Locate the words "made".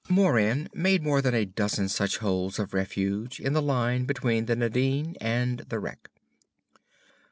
0.73-1.03